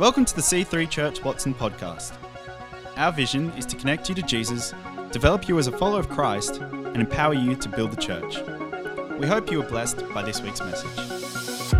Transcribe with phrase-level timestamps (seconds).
[0.00, 2.14] Welcome to the C3 Church Watson podcast.
[2.96, 4.72] Our vision is to connect you to Jesus,
[5.12, 8.38] develop you as a follower of Christ, and empower you to build the church.
[9.18, 11.74] We hope you are blessed by this week's message.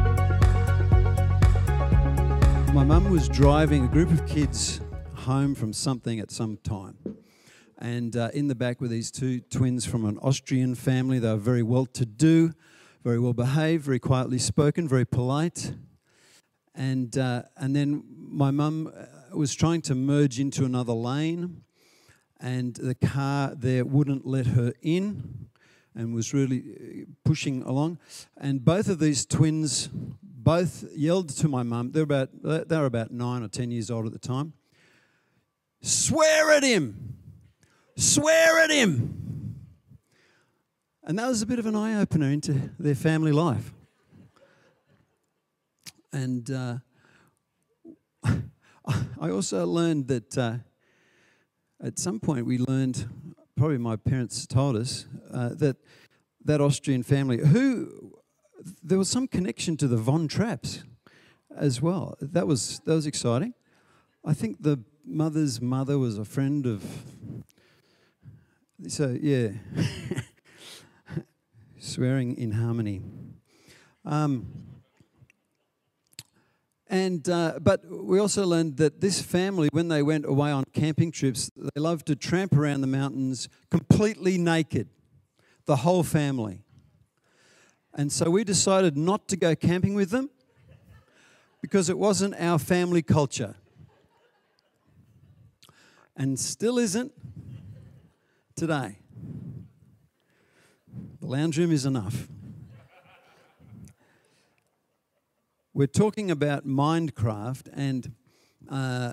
[2.75, 4.83] My mum was driving a group of kids
[5.15, 6.99] home from something at some time.
[7.79, 11.21] And uh, in the back were these two twins from an Austrian family.
[11.21, 12.53] They were very well to do,
[13.03, 15.73] very well behaved, very quietly spoken, very polite.
[16.81, 21.63] And, uh, and then my mum uh, was trying to merge into another lane,
[22.41, 25.51] and the car there wouldn't let her in
[25.95, 27.99] and was really uh, pushing along.
[28.39, 31.93] And both of these twins both yelled to my mum.
[31.93, 34.55] They're about they were about nine or ten years old at the time.
[35.83, 37.15] Swear at him!
[37.99, 39.55] Swear at him!
[41.05, 43.75] And that was a bit of an eye opener into their family life.
[46.13, 46.77] And uh,
[49.21, 50.57] I also learned that uh,
[51.83, 53.09] at some point we learned,
[53.57, 55.77] probably my parents told us, uh, that
[56.45, 58.15] that Austrian family, who
[58.83, 60.85] there was some connection to the Von Trapps
[61.57, 62.17] as well.
[62.21, 63.55] That was that was exciting.
[64.25, 66.83] I think the mother's mother was a friend of.
[68.89, 69.51] So yeah,
[71.79, 73.03] swearing in harmony.
[74.05, 74.70] Um,
[76.91, 81.13] and uh, but we also learned that this family, when they went away on camping
[81.13, 84.89] trips, they loved to tramp around the mountains completely naked,
[85.67, 86.65] the whole family.
[87.95, 90.31] And so we decided not to go camping with them
[91.63, 93.55] because it wasn't our family culture.
[96.17, 97.13] And still isn't
[98.57, 98.99] today.
[101.21, 102.27] The lounge room is enough.
[105.73, 108.13] We're talking about Mindcraft, and
[108.69, 109.13] uh,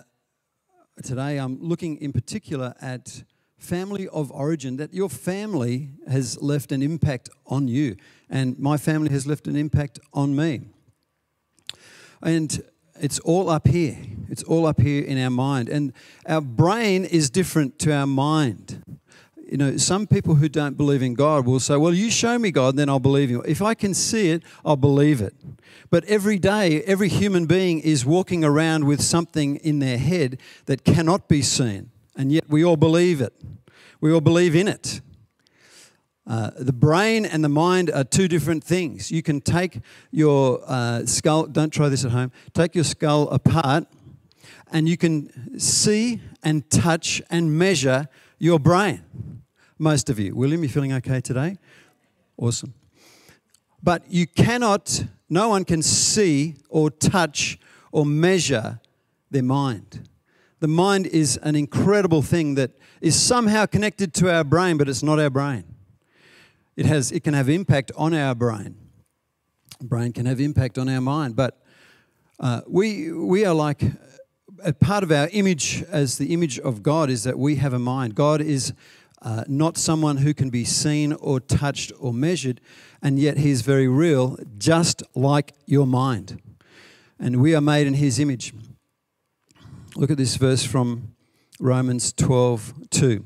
[1.03, 3.23] today I'm looking in particular at
[3.59, 7.95] family of origin, that your family has left an impact on you,
[8.27, 10.61] and my family has left an impact on me.
[12.23, 12.59] And
[12.99, 13.95] it's all up here.
[14.27, 15.69] It's all up here in our mind.
[15.69, 15.93] And
[16.25, 18.76] our brain is different to our mind
[19.49, 22.51] you know, some people who don't believe in God will say, Well, you show me
[22.51, 23.41] God, then I'll believe you.
[23.43, 25.33] If I can see it, I'll believe it.
[25.89, 30.83] But every day, every human being is walking around with something in their head that
[30.83, 31.91] cannot be seen.
[32.15, 33.33] And yet we all believe it.
[34.01, 35.01] We all believe in it.
[36.25, 39.11] Uh, the brain and the mind are two different things.
[39.11, 39.79] You can take
[40.11, 43.87] your uh, skull, don't try this at home, take your skull apart
[44.71, 48.07] and you can see and touch and measure
[48.37, 49.03] your brain.
[49.79, 50.35] Most of you.
[50.35, 51.57] William, you feeling okay today?
[52.35, 52.73] Awesome.
[53.83, 57.59] But you cannot, no one can see or touch
[57.91, 58.79] or measure
[59.29, 60.09] their mind.
[60.59, 62.71] The mind is an incredible thing that
[63.01, 65.63] is somehow connected to our brain, but it's not our brain.
[66.75, 68.75] It, has, it can have impact on our brain.
[69.79, 71.61] Brain can have impact on our mind, but
[72.39, 73.83] uh, we, we are like
[74.63, 77.79] a part of our image as the image of God is that we have a
[77.79, 78.15] mind.
[78.15, 78.73] God is
[79.21, 82.61] uh, not someone who can be seen or touched or measured,
[83.01, 86.41] and yet He's very real, just like your mind.
[87.19, 88.53] And we are made in His image.
[89.95, 91.15] Look at this verse from
[91.59, 93.25] Romans 12 2.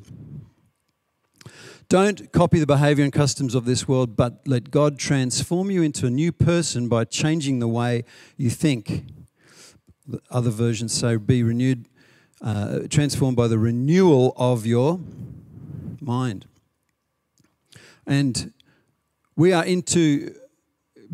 [1.90, 6.08] Don't copy the behavior and customs of this world, but let God transform you into
[6.08, 8.06] a new person by changing the way
[8.38, 9.04] you think.
[10.30, 11.90] Other versions say, be renewed,
[12.42, 15.02] uh, transformed by the renewal of your
[16.02, 16.46] mind.
[18.06, 18.54] And
[19.36, 20.36] we are into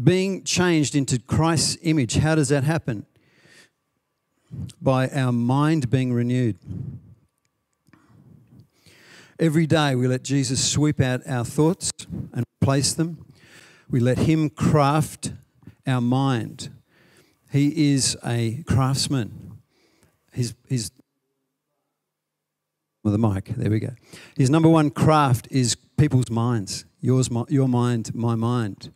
[0.02, 2.18] being changed into Christ's image.
[2.18, 3.06] How does that happen?
[4.82, 6.58] By our mind being renewed.
[9.40, 11.92] Every day we let Jesus sweep out our thoughts
[12.34, 13.26] and replace them.
[13.90, 15.34] We let Him craft
[15.86, 16.70] our mind.
[17.52, 19.60] He is a craftsman.
[20.34, 20.92] He's, he's
[23.08, 23.46] with the mic.
[23.56, 23.96] There we go.
[24.36, 26.84] His number one craft is people's minds.
[27.00, 28.92] Yours, my, your mind, my mind.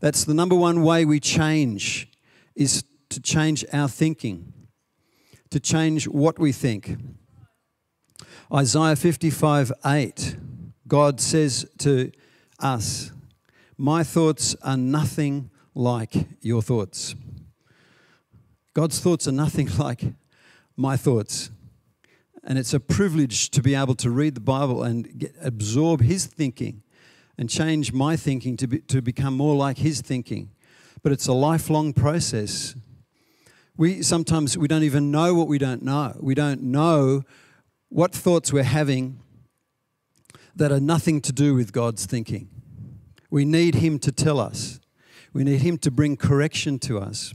[0.00, 2.10] That's the number one way we change
[2.56, 4.52] is to change our thinking,
[5.50, 6.96] to change what we think.
[8.52, 10.36] Isaiah 55 8,
[10.88, 12.10] God says to
[12.58, 13.12] us,
[13.78, 17.14] My thoughts are nothing like your thoughts.
[18.74, 20.02] God's thoughts are nothing like
[20.76, 21.50] my thoughts.
[22.44, 26.26] And it's a privilege to be able to read the Bible and get, absorb His
[26.26, 26.82] thinking
[27.38, 30.50] and change my thinking to, be, to become more like His thinking.
[31.02, 32.74] But it's a lifelong process.
[33.76, 36.16] We sometimes we don't even know what we don't know.
[36.20, 37.22] We don't know
[37.88, 39.20] what thoughts we're having
[40.54, 42.48] that are nothing to do with God's thinking.
[43.30, 44.80] We need Him to tell us.
[45.32, 47.34] We need Him to bring correction to us.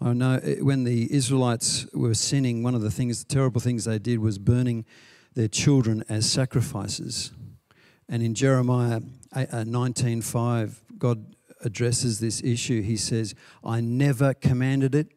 [0.00, 3.84] I know eh, when the Israelites were sinning, one of the things, the terrible things
[3.84, 4.86] they did was burning
[5.34, 7.32] their children as sacrifices.
[8.08, 9.00] And in Jeremiah
[9.32, 12.82] 19:5, uh, God addresses this issue.
[12.82, 15.12] He says, "I never commanded it,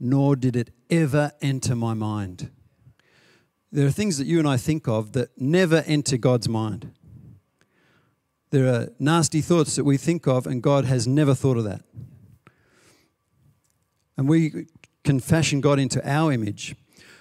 [0.00, 2.50] nor did it ever enter my mind."
[3.70, 6.90] There are things that you and I think of that never enter God's mind.
[8.50, 11.82] There are nasty thoughts that we think of, and God has never thought of that.
[14.18, 14.66] And we
[15.04, 16.74] can fashion God into our image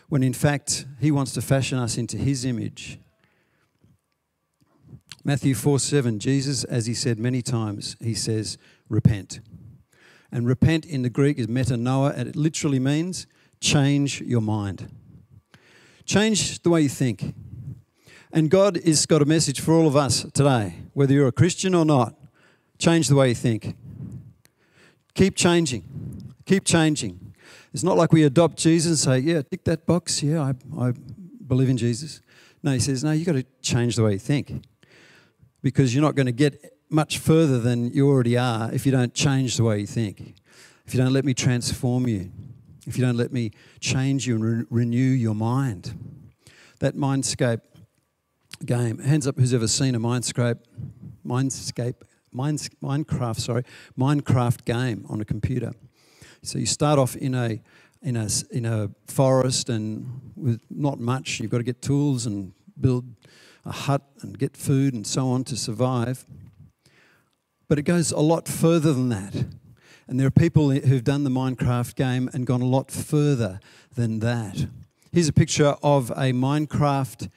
[0.09, 2.99] when in fact He wants to fashion us into His image.
[5.23, 8.57] Matthew 4 7, Jesus, as He said many times, He says,
[8.89, 9.39] repent.
[10.31, 13.27] And repent in the Greek is metanoia, and it literally means
[13.61, 14.89] change your mind.
[16.05, 17.35] Change the way you think.
[18.31, 21.75] And God has got a message for all of us today, whether you're a Christian
[21.75, 22.15] or not.
[22.77, 23.75] Change the way you think.
[25.13, 25.83] Keep changing.
[26.47, 27.35] Keep changing.
[27.73, 30.23] It's not like we adopt Jesus and say, yeah, tick that box.
[30.23, 30.93] Yeah, I, I
[31.45, 32.21] believe in Jesus.
[32.63, 34.63] No, he says, no, you've got to change the way you think
[35.61, 39.13] because you're not going to get much further than you already are if you don't
[39.13, 40.35] change the way you think,
[40.85, 42.31] if you don't let me transform you,
[42.85, 43.51] if you don't let me
[43.81, 45.93] change you and re- renew your mind.
[46.79, 47.59] That mindscape
[48.65, 50.59] game, hands up who's ever seen a mindscape,
[51.25, 51.95] mindscape,
[52.31, 53.63] minds, Minecraft, sorry,
[53.99, 55.73] Minecraft game on a computer.
[56.47, 57.61] So you start off in a
[58.01, 61.41] in a in a forest and with not much.
[61.41, 63.03] You've got to get tools and build
[63.65, 66.25] a hut and get food and so on to survive.
[67.67, 69.35] But it goes a lot further than that.
[70.07, 73.59] And there are people who've done the Minecraft game and gone a lot further
[73.93, 74.67] than that.
[75.11, 77.29] Here's a picture of a Minecraft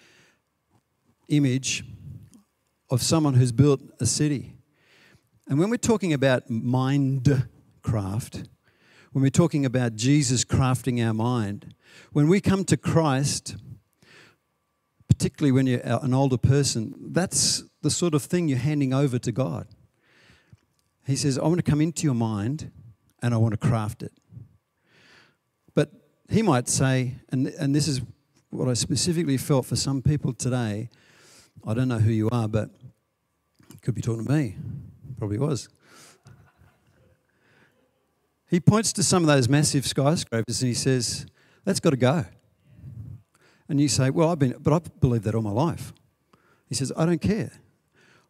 [1.27, 1.83] image
[2.89, 4.55] of someone who's built a city.
[5.49, 8.47] And when we're talking about Mindcraft,
[9.13, 11.75] when we're talking about Jesus crafting our mind,
[12.13, 13.57] when we come to Christ,
[15.09, 19.33] particularly when you're an older person, that's the sort of thing you're handing over to
[19.33, 19.67] God.
[21.07, 22.71] He says, I want to come into your mind
[23.21, 24.13] and I want to craft it.
[25.75, 25.91] But
[26.29, 28.01] he might say, and, and this is
[28.51, 30.89] what I specifically felt for some people today.
[31.67, 32.71] I don't know who you are, but
[33.83, 34.57] could be talking to me.
[35.19, 35.69] Probably was.
[38.51, 41.25] He points to some of those massive skyscrapers and he says,
[41.65, 42.25] That's got to go.
[43.69, 45.93] And you say, Well, I've been, but I've believed that all my life.
[46.69, 47.53] He says, I don't care.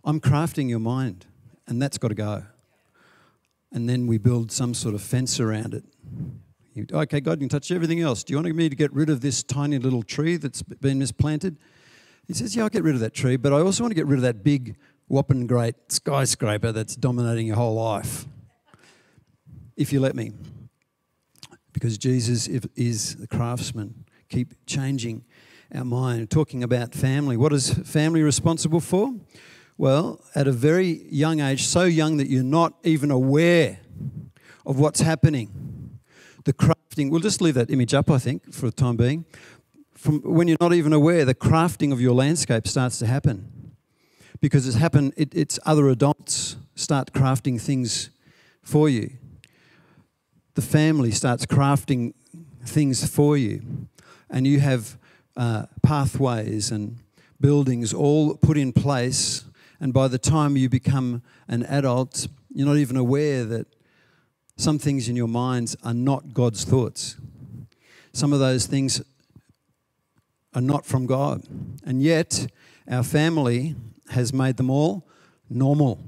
[0.04, 1.24] I'm crafting your mind,
[1.66, 2.44] and that's got to go.
[3.72, 5.84] And then we build some sort of fence around it.
[6.74, 8.22] You, okay, God, you can touch everything else.
[8.22, 11.56] Do you want me to get rid of this tiny little tree that's been misplanted?
[12.26, 14.06] He says, Yeah, I'll get rid of that tree, but I also want to get
[14.06, 14.76] rid of that big,
[15.08, 18.26] whopping great skyscraper that's dominating your whole life
[19.80, 20.32] if you let me.
[21.72, 24.04] Because Jesus is the craftsman.
[24.28, 25.24] Keep changing
[25.74, 26.30] our mind.
[26.30, 27.36] Talking about family.
[27.38, 29.14] What is family responsible for?
[29.78, 33.78] Well, at a very young age, so young that you're not even aware
[34.66, 35.98] of what's happening.
[36.44, 39.24] The crafting, we'll just leave that image up, I think, for the time being.
[39.94, 43.72] From when you're not even aware, the crafting of your landscape starts to happen.
[44.42, 48.10] Because it's happened, it, it's other adults start crafting things
[48.62, 49.12] for you
[50.54, 52.14] the family starts crafting
[52.64, 53.86] things for you,
[54.28, 54.98] and you have
[55.36, 56.98] uh, pathways and
[57.40, 59.44] buildings all put in place,
[59.80, 63.66] and by the time you become an adult, you're not even aware that
[64.56, 67.16] some things in your minds are not God's thoughts.
[68.12, 69.00] Some of those things
[70.54, 71.42] are not from God.
[71.84, 72.46] And yet,
[72.90, 73.76] our family
[74.10, 75.08] has made them all
[75.48, 76.04] normal.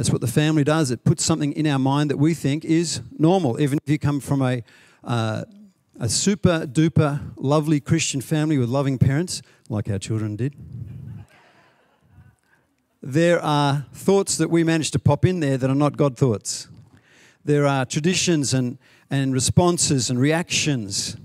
[0.00, 0.90] That's what the family does.
[0.90, 4.18] It puts something in our mind that we think is normal, even if you come
[4.18, 4.62] from a,
[5.04, 5.44] uh,
[5.98, 10.54] a super duper lovely Christian family with loving parents, like our children did.
[13.02, 16.68] There are thoughts that we manage to pop in there that are not God thoughts.
[17.44, 18.78] There are traditions and,
[19.10, 21.18] and responses and reactions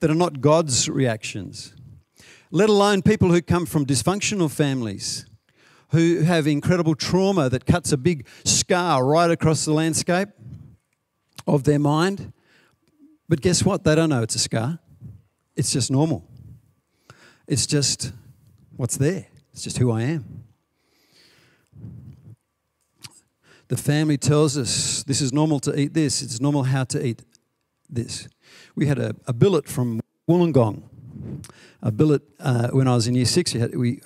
[0.00, 1.76] that are not God's reactions,
[2.50, 5.26] let alone people who come from dysfunctional families
[5.90, 10.28] who have incredible trauma that cuts a big scar right across the landscape
[11.46, 12.32] of their mind.
[13.28, 13.84] But guess what?
[13.84, 14.78] They don't know it's a scar.
[15.54, 16.24] It's just normal.
[17.46, 18.12] It's just
[18.76, 19.26] what's there.
[19.52, 20.44] It's just who I am.
[23.68, 27.22] The family tells us this is normal to eat this, it's normal how to eat
[27.88, 28.28] this.
[28.76, 30.82] We had a, a billet from Wollongong.
[31.82, 33.52] A billet uh, when I was in year six.
[33.52, 34.00] He, had, we,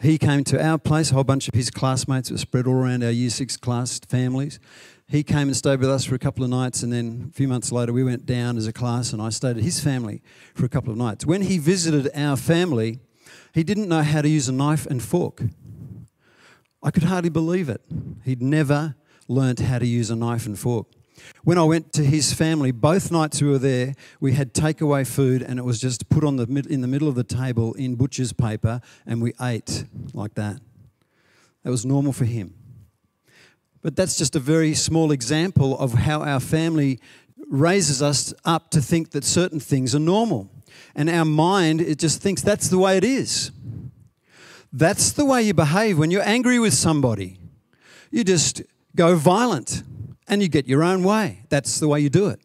[0.00, 3.04] he came to our place, a whole bunch of his classmates were spread all around
[3.04, 4.58] our year six class families.
[5.08, 7.46] He came and stayed with us for a couple of nights, and then a few
[7.46, 10.22] months later, we went down as a class, and I stayed at his family
[10.54, 11.26] for a couple of nights.
[11.26, 13.00] When he visited our family,
[13.52, 15.42] he didn't know how to use a knife and fork.
[16.82, 17.82] I could hardly believe it.
[18.24, 18.96] He'd never
[19.28, 20.86] learnt how to use a knife and fork.
[21.44, 25.42] When I went to his family, both nights we were there, we had takeaway food
[25.42, 28.32] and it was just put on the in the middle of the table in butcher's
[28.32, 30.60] paper and we ate like that.
[31.64, 32.54] That was normal for him.
[33.82, 37.00] But that's just a very small example of how our family
[37.48, 40.48] raises us up to think that certain things are normal.
[40.94, 43.50] And our mind, it just thinks that's the way it is.
[44.72, 47.38] That's the way you behave when you're angry with somebody.
[48.10, 48.62] You just
[48.94, 49.82] go violent
[50.32, 51.44] and you get your own way.
[51.50, 52.40] That's the way you do it.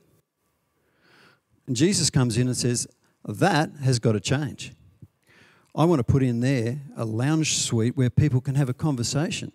[1.67, 2.86] And Jesus comes in and says,
[3.24, 4.74] That has got to change.
[5.74, 9.53] I want to put in there a lounge suite where people can have a conversation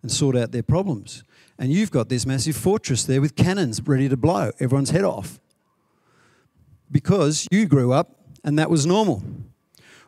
[0.00, 1.24] and sort out their problems.
[1.58, 5.38] And you've got this massive fortress there with cannons ready to blow everyone's head off
[6.90, 9.22] because you grew up and that was normal.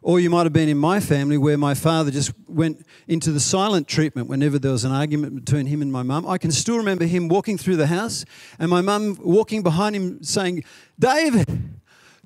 [0.05, 3.41] Or you might have been in my family where my father just went into the
[3.41, 6.27] silent treatment whenever there was an argument between him and my mum.
[6.27, 8.27] I can still remember him walking through the house
[8.59, 10.65] and my mum walking behind him saying,
[10.99, 11.81] David,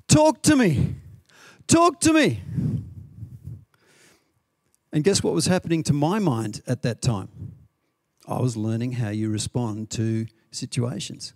[0.09, 0.95] talk to me.
[1.67, 2.41] Talk to me.
[4.91, 7.29] And guess what was happening to my mind at that time?
[8.27, 11.31] I was learning how you respond to situations.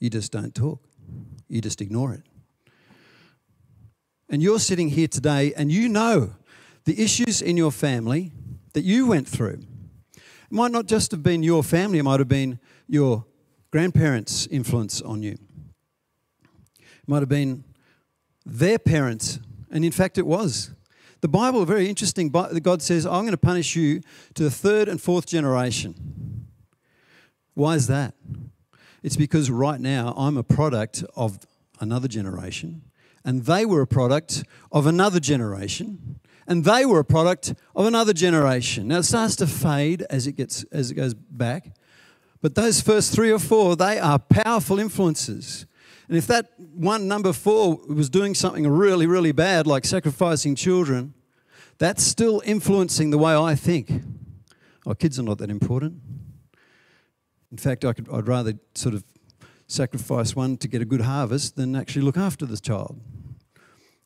[0.00, 0.82] You just don't talk,
[1.46, 2.22] you just ignore it.
[4.28, 6.34] And you're sitting here today and you know
[6.84, 8.32] the issues in your family
[8.72, 9.60] that you went through.
[10.14, 13.24] It might not just have been your family, it might have been your
[13.70, 15.38] grandparents' influence on you.
[16.78, 17.64] It might have been
[18.46, 19.40] their parents,
[19.70, 20.70] and in fact, it was.
[21.22, 24.02] The Bible, very interesting, God says, I'm going to punish you
[24.34, 26.46] to the third and fourth generation.
[27.54, 28.14] Why is that?
[29.02, 31.38] It's because right now I'm a product of
[31.80, 32.82] another generation,
[33.24, 38.12] and they were a product of another generation, and they were a product of another
[38.12, 38.88] generation.
[38.88, 41.72] Now it starts to fade as it gets as it goes back,
[42.42, 45.66] but those first three or four, they are powerful influences.
[46.08, 51.14] And if that one number four was doing something really, really bad, like sacrificing children,
[51.78, 53.90] that's still influencing the way I think.
[54.86, 56.02] Oh, kids are not that important.
[57.50, 59.04] In fact, I could, I'd rather sort of
[59.66, 63.00] sacrifice one to get a good harvest than actually look after this child.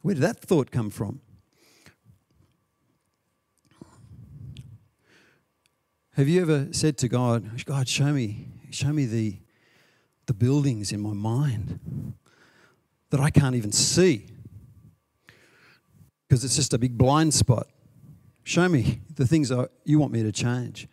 [0.03, 1.21] Where did that thought come from?
[6.15, 9.39] Have you ever said to God, God, show me, show me the,
[10.27, 12.15] the buildings in my mind
[13.11, 14.27] that I can't even see
[16.29, 17.69] because it's just a big blind spot.
[18.45, 19.53] Show me the things
[19.85, 20.89] you want me to change.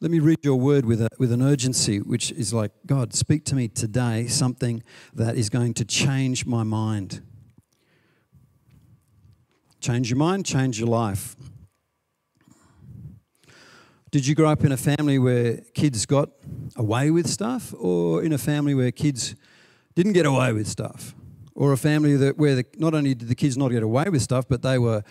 [0.00, 3.44] Let me read your word with, a, with an urgency, which is like, God, speak
[3.46, 4.82] to me today something
[5.14, 7.22] that is going to change my mind.
[9.82, 11.34] Change your mind, change your life.
[14.12, 16.30] Did you grow up in a family where kids got
[16.76, 19.34] away with stuff, or in a family where kids
[19.96, 21.16] didn't get away with stuff?
[21.56, 24.22] Or a family that where the, not only did the kids not get away with
[24.22, 25.02] stuff, but they were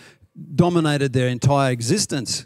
[0.56, 2.46] dominated their entire existence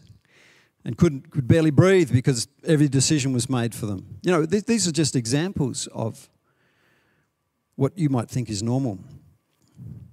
[0.84, 4.18] and couldn't could barely breathe because every decision was made for them.
[4.24, 6.28] You know, th- these are just examples of
[7.76, 8.98] what you might think is normal.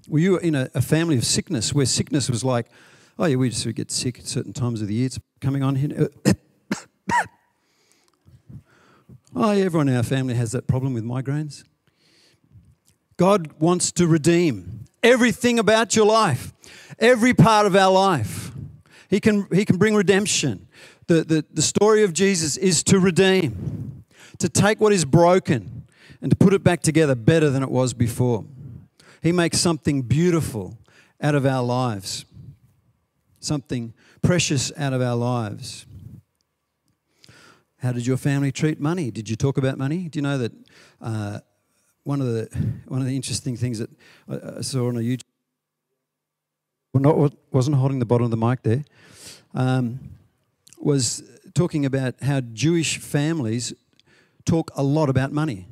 [0.09, 2.67] Were you in a, a family of sickness where sickness was like,
[3.19, 5.07] oh yeah, we just we get sick at certain times of the year.
[5.07, 6.09] It's coming on here.
[9.37, 11.65] oh, yeah, everyone in our family has that problem with migraines.
[13.17, 16.53] God wants to redeem everything about your life,
[16.99, 18.51] every part of our life.
[19.09, 20.67] He can, he can bring redemption.
[21.07, 24.05] The, the, the story of Jesus is to redeem,
[24.39, 25.87] to take what is broken
[26.21, 28.45] and to put it back together better than it was before.
[29.23, 30.79] He makes something beautiful
[31.21, 32.25] out of our lives
[33.43, 35.87] something precious out of our lives.
[37.79, 39.11] How did your family treat money?
[39.11, 40.09] Did you talk about money?
[40.09, 40.53] Do you know that
[41.01, 41.41] uh,
[42.05, 42.49] one of the
[42.87, 43.91] one of the interesting things that
[44.29, 45.23] I, I saw on a YouTube,
[46.93, 48.85] well, not wasn't holding the bottom of the mic there,
[49.55, 49.99] um,
[50.79, 51.25] was
[51.55, 53.75] talking about how Jewish families
[54.45, 55.67] talk a lot about money.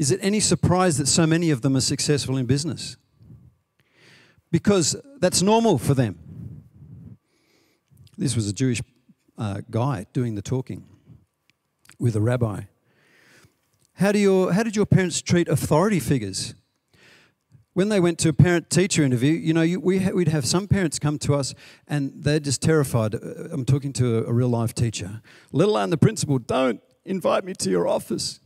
[0.00, 2.96] Is it any surprise that so many of them are successful in business?
[4.50, 6.18] Because that's normal for them.
[8.16, 8.80] This was a Jewish
[9.36, 10.86] uh, guy doing the talking.
[11.98, 12.62] with a rabbi.
[13.96, 16.54] How, do your, how did your parents treat authority figures?
[17.74, 20.66] When they went to a parent teacher interview, you know, you, we we'd have some
[20.66, 21.54] parents come to us
[21.86, 23.14] and they're just terrified.
[23.14, 23.18] Uh,
[23.52, 25.20] I'm talking to a, a real life teacher,
[25.52, 28.40] let alone the principal, don't invite me to your office.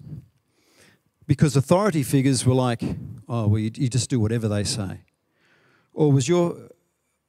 [1.27, 2.83] Because authority figures were like,
[3.29, 5.01] oh, well, you, you just do whatever they say.
[5.93, 6.71] Or was your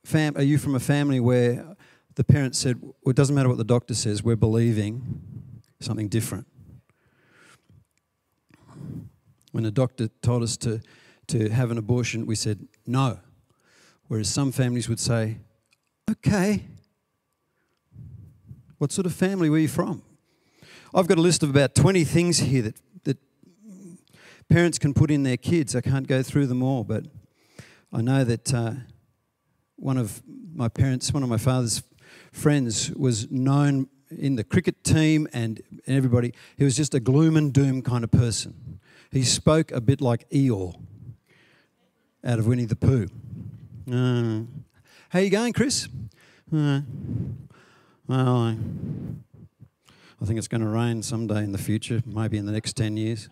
[0.03, 1.75] fam, are you from a family where
[2.15, 5.21] the parents said, well, it doesn't matter what the doctor says, we're believing
[5.79, 6.47] something different?
[9.51, 10.81] When the doctor told us to,
[11.27, 13.19] to have an abortion, we said no.
[14.07, 15.37] Whereas some families would say,
[16.09, 16.65] okay.
[18.77, 20.03] What sort of family were you from?
[20.93, 22.83] I've got a list of about 20 things here that, that
[24.49, 25.75] parents can put in their kids.
[25.75, 27.05] I can't go through them all, but
[27.91, 28.71] I know that uh,
[29.75, 30.21] one of
[30.53, 31.83] my parents, one of my father's
[32.31, 36.33] friends, was known in the cricket team and everybody.
[36.57, 38.79] He was just a gloom and doom kind of person.
[39.11, 40.75] He spoke a bit like Eeyore
[42.23, 43.07] out of Winnie the Pooh.
[43.91, 44.41] Uh,
[45.09, 45.87] how you going, Chris?
[46.53, 46.81] Uh,
[48.07, 48.57] well, I,
[50.21, 52.97] I think it's going to rain someday in the future, maybe in the next 10
[52.97, 53.29] years.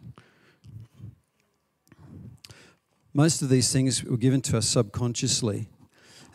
[3.14, 5.70] Most of these things were given to us subconsciously.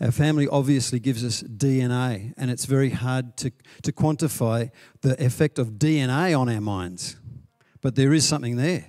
[0.01, 3.51] Our family obviously gives us DNA, and it's very hard to,
[3.83, 4.71] to quantify
[5.01, 7.17] the effect of DNA on our minds.
[7.81, 8.87] But there is something there.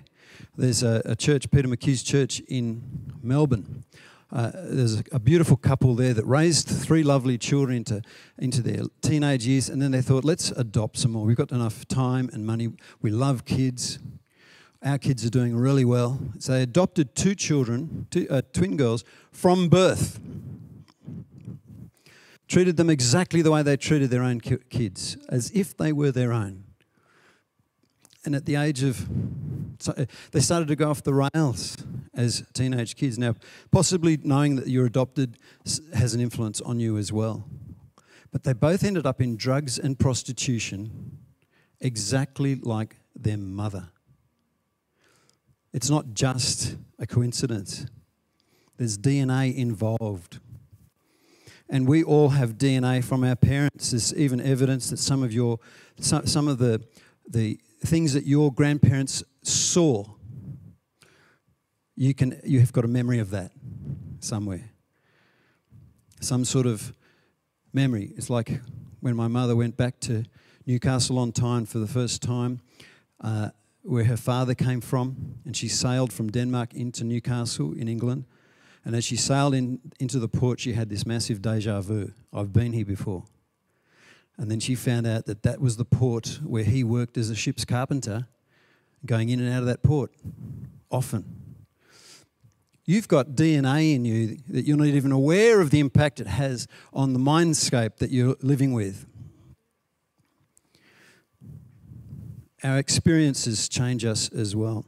[0.55, 2.83] There's a, a church, Peter McHugh's church in
[3.23, 3.83] Melbourne.
[4.31, 8.03] Uh, there's a, a, beautiful couple there that raised three lovely children into,
[8.37, 11.25] into their teenage years, and then they thought, let's adopt some more.
[11.25, 12.69] We've got enough time and money.
[13.01, 13.97] We love kids.
[14.83, 16.19] Our kids are doing really well.
[16.39, 20.19] So they adopted two children, two, uh, twin girls, from birth
[22.49, 26.33] treated them exactly the way they treated their own kids, as if they were their
[26.33, 26.63] own.
[28.25, 29.07] And at the age of,
[30.31, 31.77] they started to go off the rails
[32.13, 33.17] as teenage kids.
[33.17, 33.35] Now,
[33.71, 35.37] possibly knowing that you're adopted
[35.93, 37.47] has an influence on you as well.
[38.31, 41.19] But they both ended up in drugs and prostitution
[41.79, 43.89] exactly like their mother.
[45.73, 47.85] It's not just a coincidence,
[48.77, 50.39] there's DNA involved.
[51.71, 53.91] And we all have DNA from our parents.
[53.91, 55.59] There's even evidence that some of your,
[55.99, 56.83] some of the,
[57.29, 60.05] the things that your grandparents saw,
[61.95, 63.51] you can, you have got a memory of that
[64.19, 64.71] somewhere.
[66.21, 66.91] Some sort of
[67.71, 68.13] memory.
[68.17, 68.61] It's like
[68.99, 70.23] when my mother went back to
[70.65, 72.61] Newcastle on Tyne for the first time,
[73.21, 73.49] uh,
[73.83, 78.25] where her father came from, and she sailed from Denmark into Newcastle in England.
[78.85, 82.11] And as she sailed in, into the port, she had this massive deja vu.
[82.33, 83.23] I've been here before.
[84.37, 87.35] And then she found out that that was the port where he worked as a
[87.35, 88.27] ship's carpenter,
[89.05, 90.11] going in and out of that port
[90.89, 91.25] often.
[92.85, 96.67] You've got DNA in you that you're not even aware of the impact it has
[96.91, 99.05] on the mindscape that you're living with.
[102.61, 104.85] Our experiences change us as well.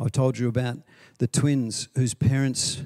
[0.00, 0.78] I told you about
[1.18, 2.82] the twins whose parents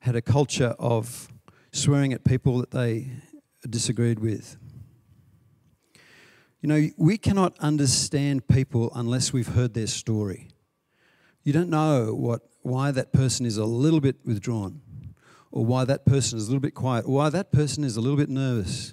[0.00, 1.28] had a culture of
[1.70, 3.12] swearing at people that they
[3.70, 4.56] disagreed with.
[6.60, 10.48] You know, we cannot understand people unless we've heard their story.
[11.44, 14.80] You don't know what, why that person is a little bit withdrawn,
[15.52, 18.00] or why that person is a little bit quiet, or why that person is a
[18.00, 18.92] little bit nervous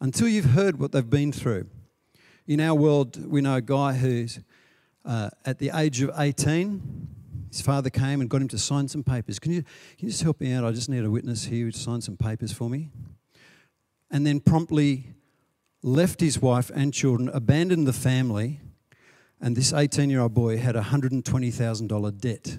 [0.00, 1.66] until you've heard what they've been through.
[2.46, 4.38] In our world, we know a guy who's
[5.04, 7.08] uh, at the age of 18
[7.50, 9.38] his father came and got him to sign some papers.
[9.38, 10.64] Can you, can you just help me out?
[10.64, 12.90] I just need a witness here to sign some papers for me.
[14.10, 15.14] And then promptly
[15.82, 18.60] left his wife and children, abandoned the family,
[19.40, 22.58] and this 18 year old boy had a $120,000 debt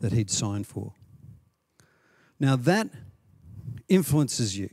[0.00, 0.92] that he'd signed for.
[2.38, 2.88] Now that
[3.88, 4.70] influences you.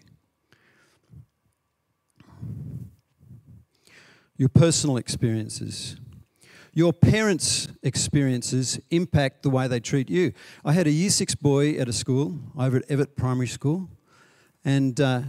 [4.38, 5.96] Your personal experiences,
[6.74, 10.34] your parents' experiences impact the way they treat you.
[10.66, 13.90] I had a year six boy at a school over at Evatt Primary School,
[14.66, 15.22] and uh,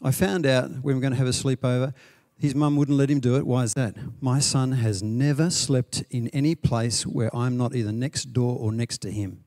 [0.00, 1.92] I found out we were going to have a sleepover,
[2.38, 3.46] his mum wouldn't let him do it.
[3.46, 3.96] Why is that?
[4.20, 8.72] My son has never slept in any place where I'm not either next door or
[8.72, 9.44] next to him.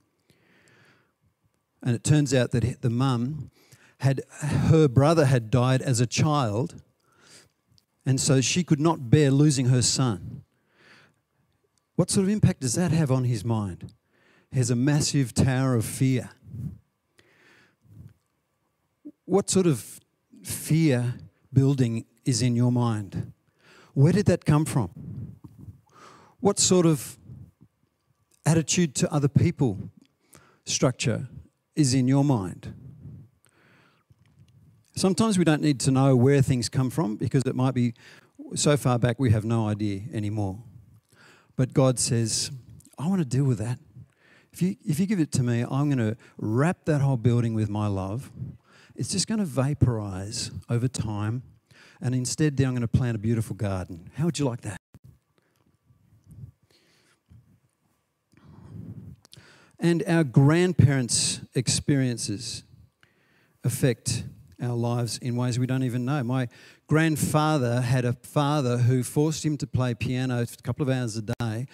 [1.83, 3.51] And it turns out that the mum
[3.99, 6.81] had, her brother had died as a child,
[8.10, 10.41] and so she could not bear losing her son.
[11.95, 13.93] What sort of impact does that have on his mind?
[14.52, 16.32] He has a massive tower of fear.
[19.26, 20.00] What sort of
[20.41, 21.13] fear
[21.54, 23.32] building is in your mind?
[23.93, 24.89] Where did that come from?
[26.39, 27.15] What sort of
[28.43, 29.91] attitude to other people
[30.65, 31.28] structure
[31.76, 32.74] is in your mind?
[34.99, 37.93] Sometimes we don't need to know where things come from because it might be
[38.53, 40.62] so far back we have no idea anymore.
[41.55, 42.51] But God says,
[42.97, 43.79] I want to deal with that.
[44.51, 47.53] If you, if you give it to me, I'm going to wrap that whole building
[47.53, 48.29] with my love.
[48.93, 51.43] It's just going to vaporize over time.
[52.01, 54.09] And instead, there I'm going to plant a beautiful garden.
[54.15, 54.81] How would you like that?
[59.79, 62.63] And our grandparents' experiences
[63.63, 64.25] affect
[64.62, 66.24] our lives in ways we don't even know.
[66.24, 66.48] My
[66.88, 71.22] grandfather had a father who forced him to play piano a couple of hours a
[71.22, 71.67] day,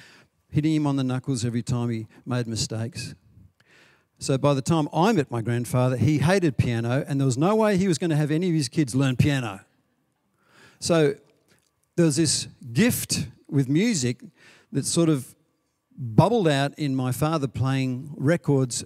[0.49, 3.15] hitting him on the knuckles every time he made mistakes.
[4.17, 7.55] So by the time I met my grandfather, he hated piano, and there was no
[7.55, 9.61] way he was going to have any of his kids learn piano.
[10.79, 11.15] So
[11.95, 14.21] there was this gift with music
[14.71, 15.35] that sort of
[15.97, 18.83] bubbled out in my father playing records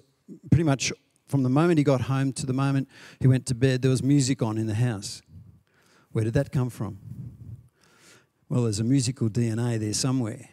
[0.50, 0.92] pretty much
[1.30, 2.88] from the moment he got home to the moment
[3.20, 3.82] he went to bed.
[3.82, 5.22] There was music on in the house.
[6.12, 6.98] Where did that come from?
[8.48, 10.48] Well, there's a musical DNA there somewhere.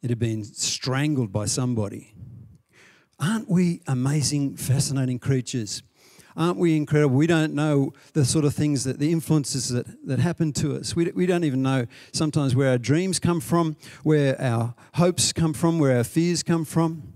[0.00, 2.14] It had been strangled by somebody.
[3.18, 5.82] Aren't we amazing, fascinating creatures?
[6.36, 7.16] Aren't we incredible?
[7.16, 10.94] We don't know the sort of things that the influences that, that happen to us.
[10.94, 15.52] We, we don't even know sometimes where our dreams come from, where our hopes come
[15.52, 17.12] from, where our fears come from.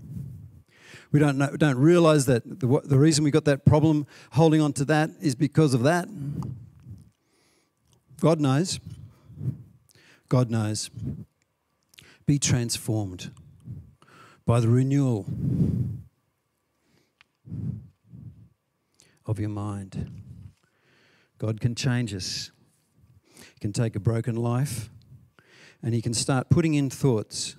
[1.13, 4.73] We don't, know, don't realize that the, the reason we got that problem holding on
[4.73, 6.09] to that is because of that.
[8.19, 8.79] God knows.
[10.27, 10.89] God knows.
[12.25, 13.29] Be transformed
[14.43, 15.27] by the renewal
[19.27, 20.09] of your mind.
[21.37, 22.49] God can change us.
[23.37, 24.89] He can take a broken life
[25.83, 27.55] and He can start putting in thoughts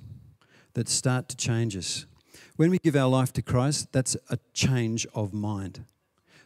[0.73, 2.07] that start to change us.
[2.57, 5.85] When we give our life to Christ, that's a change of mind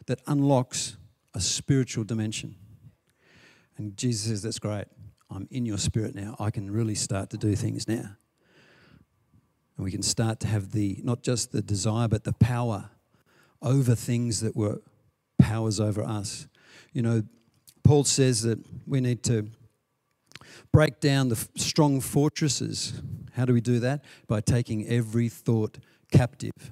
[0.07, 0.97] that unlocks
[1.35, 2.55] a spiritual dimension.
[3.77, 4.85] And Jesus says, That's great.
[5.29, 6.35] I'm in your spirit now.
[6.39, 8.17] I can really start to do things now.
[9.77, 12.89] And we can start to have the, not just the desire, but the power
[13.61, 14.81] over things that were
[15.37, 16.47] powers over us.
[16.91, 17.23] You know,
[17.83, 19.47] Paul says that we need to
[20.71, 22.99] break down the strong fortresses.
[23.33, 24.03] How do we do that?
[24.27, 25.77] By taking every thought
[26.11, 26.71] captive.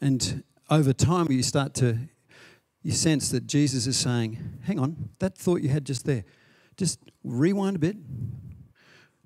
[0.00, 1.98] And over time, you start to,
[2.82, 6.24] you sense that Jesus is saying, hang on, that thought you had just there,
[6.76, 7.96] just rewind a bit.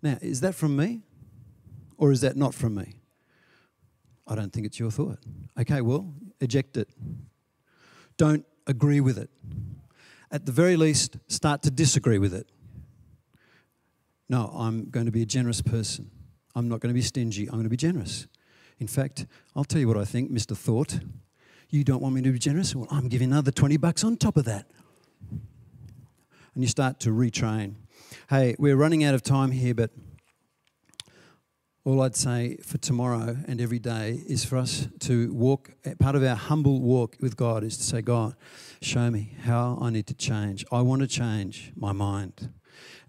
[0.02, 1.02] Now, is that from me
[1.96, 2.96] or is that not from me?
[4.26, 5.18] I don't think it's your thought.
[5.58, 6.88] Okay, well, eject it.
[8.16, 9.30] Don't agree with it.
[10.30, 12.48] At the very least, start to disagree with it.
[14.28, 16.10] No, I'm going to be a generous person.
[16.54, 17.46] I'm not going to be stingy.
[17.46, 18.26] I'm going to be generous.
[18.78, 20.56] In fact, I'll tell you what I think, Mr.
[20.56, 21.00] Thought.
[21.70, 22.74] You don't want me to be generous?
[22.74, 24.66] Well, I'm giving another 20 bucks on top of that.
[25.30, 27.74] And you start to retrain.
[28.30, 29.90] Hey, we're running out of time here, but
[31.84, 36.22] all I'd say for tomorrow and every day is for us to walk, part of
[36.22, 38.34] our humble walk with God is to say, God,
[38.80, 40.64] show me how I need to change.
[40.72, 42.50] I want to change my mind,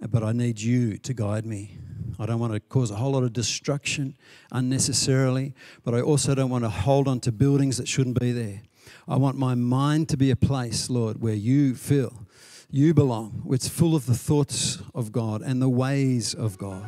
[0.10, 1.78] but I need you to guide me.
[2.20, 4.16] I don't want to cause a whole lot of destruction
[4.52, 8.62] unnecessarily, but I also don't want to hold on to buildings that shouldn't be there.
[9.08, 12.26] I want my mind to be a place, Lord, where you feel
[12.70, 13.44] you belong.
[13.52, 16.84] It's full of the thoughts of God and the ways of God.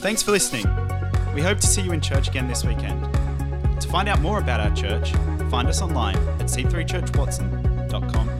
[0.00, 0.66] Thanks for listening.
[1.34, 3.12] We hope to see you in church again this weekend.
[3.80, 5.12] To find out more about our church,
[5.50, 8.37] find us online at c3churchwatson.com